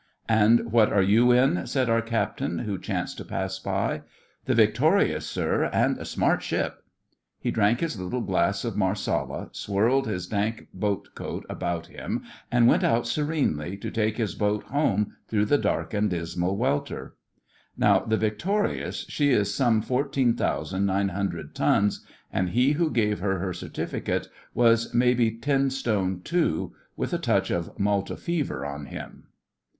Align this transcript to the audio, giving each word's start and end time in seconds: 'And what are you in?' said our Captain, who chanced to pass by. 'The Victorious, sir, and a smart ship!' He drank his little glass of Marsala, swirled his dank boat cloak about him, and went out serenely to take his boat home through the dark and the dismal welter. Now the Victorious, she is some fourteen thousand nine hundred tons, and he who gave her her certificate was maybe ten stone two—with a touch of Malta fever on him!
'And 0.27 0.71
what 0.71 0.91
are 0.91 1.03
you 1.03 1.31
in?' 1.31 1.67
said 1.67 1.87
our 1.87 2.01
Captain, 2.01 2.57
who 2.57 2.79
chanced 2.79 3.19
to 3.19 3.23
pass 3.23 3.59
by. 3.59 4.01
'The 4.45 4.55
Victorious, 4.55 5.27
sir, 5.27 5.65
and 5.71 5.99
a 5.99 6.05
smart 6.05 6.41
ship!' 6.41 6.81
He 7.39 7.51
drank 7.51 7.81
his 7.81 7.99
little 8.01 8.21
glass 8.21 8.65
of 8.65 8.75
Marsala, 8.75 9.49
swirled 9.51 10.07
his 10.07 10.25
dank 10.25 10.67
boat 10.73 11.09
cloak 11.13 11.45
about 11.47 11.85
him, 11.85 12.23
and 12.51 12.65
went 12.67 12.83
out 12.83 13.05
serenely 13.05 13.77
to 13.77 13.91
take 13.91 14.17
his 14.17 14.33
boat 14.33 14.63
home 14.63 15.13
through 15.27 15.45
the 15.45 15.59
dark 15.59 15.93
and 15.93 16.09
the 16.09 16.17
dismal 16.17 16.57
welter. 16.57 17.13
Now 17.77 17.99
the 17.99 18.17
Victorious, 18.17 19.05
she 19.07 19.29
is 19.29 19.53
some 19.53 19.83
fourteen 19.83 20.33
thousand 20.33 20.87
nine 20.87 21.09
hundred 21.09 21.53
tons, 21.53 22.03
and 22.33 22.49
he 22.49 22.71
who 22.71 22.89
gave 22.89 23.19
her 23.19 23.37
her 23.37 23.53
certificate 23.53 24.29
was 24.55 24.95
maybe 24.95 25.29
ten 25.29 25.69
stone 25.69 26.21
two—with 26.23 27.13
a 27.13 27.19
touch 27.19 27.51
of 27.51 27.77
Malta 27.77 28.17
fever 28.17 28.65
on 28.65 28.87
him! 28.87 29.25